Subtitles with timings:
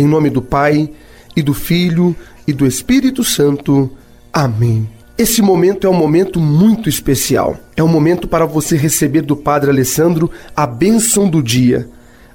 [0.00, 0.88] Em nome do Pai,
[1.36, 2.16] e do Filho,
[2.46, 3.90] e do Espírito Santo.
[4.32, 4.88] Amém.
[5.18, 7.58] Esse momento é um momento muito especial.
[7.76, 11.86] É um momento para você receber do Padre Alessandro a bênção do dia.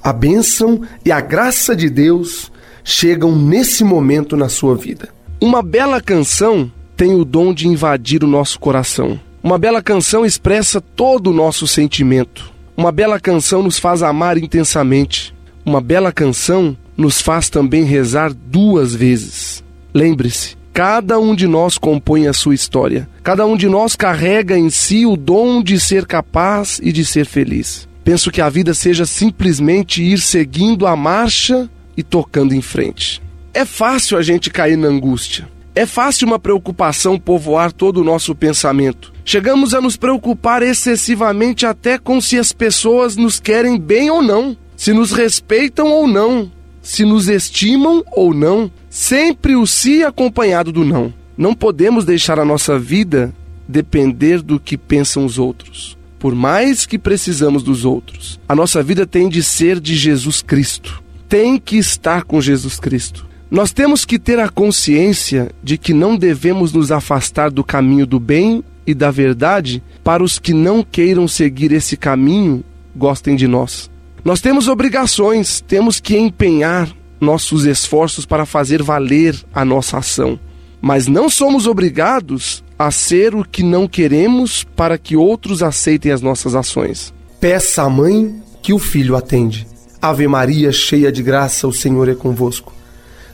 [0.04, 2.52] A bênção e a graça de Deus
[2.84, 5.10] chegam nesse momento na sua vida.
[5.42, 9.20] Uma bela canção tem o dom de invadir o nosso coração.
[9.42, 12.54] Uma bela canção expressa todo o nosso sentimento.
[12.78, 15.34] Uma bela canção nos faz amar intensamente.
[15.66, 19.64] Uma bela canção nos faz também rezar duas vezes.
[19.94, 23.08] Lembre-se, cada um de nós compõe a sua história.
[23.24, 27.26] Cada um de nós carrega em si o dom de ser capaz e de ser
[27.26, 27.88] feliz.
[28.04, 33.22] Penso que a vida seja simplesmente ir seguindo a marcha e tocando em frente.
[33.54, 35.48] É fácil a gente cair na angústia.
[35.74, 39.12] É fácil uma preocupação povoar todo o nosso pensamento.
[39.26, 44.56] Chegamos a nos preocupar excessivamente até com se as pessoas nos querem bem ou não,
[44.78, 46.52] se nos respeitam ou não,
[46.86, 51.12] se nos estimam ou não, sempre o se acompanhado do não.
[51.36, 53.34] Não podemos deixar a nossa vida
[53.68, 55.98] depender do que pensam os outros.
[56.20, 61.04] Por mais que precisamos dos outros, a nossa vida tem de ser de Jesus Cristo.
[61.28, 63.26] Tem que estar com Jesus Cristo.
[63.50, 68.20] Nós temos que ter a consciência de que não devemos nos afastar do caminho do
[68.20, 72.64] bem e da verdade para os que não queiram seguir esse caminho
[72.96, 73.90] gostem de nós.
[74.26, 80.40] Nós temos obrigações, temos que empenhar nossos esforços para fazer valer a nossa ação.
[80.82, 86.24] Mas não somos obrigados a ser o que não queremos para que outros aceitem as
[86.24, 87.14] nossas ações.
[87.40, 89.68] Peça à mãe que o filho atende.
[90.02, 92.74] Ave Maria, cheia de graça, o Senhor é convosco.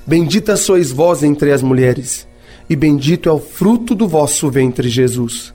[0.05, 2.27] Bendita sois vós entre as mulheres,
[2.69, 5.53] e bendito é o fruto do vosso ventre, Jesus.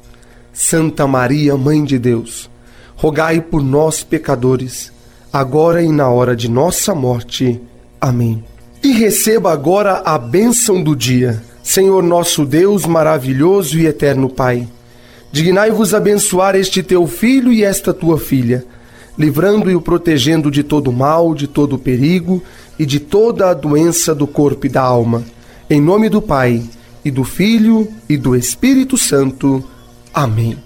[0.51, 2.51] Santa Maria, Mãe de Deus,
[2.97, 4.96] rogai por nós, pecadores
[5.33, 7.61] agora e na hora de nossa morte.
[8.01, 8.43] Amém.
[8.83, 11.43] E receba agora a bênção do dia.
[11.63, 14.69] Senhor nosso Deus maravilhoso e eterno Pai,
[15.33, 18.65] dignai-vos abençoar este teu filho e esta tua filha,
[19.19, 22.41] livrando e o protegendo de todo mal, de todo perigo
[22.79, 25.25] e de toda a doença do corpo e da alma.
[25.69, 26.63] Em nome do Pai,
[27.05, 29.63] e do Filho, e do Espírito Santo.
[30.13, 30.57] Amém.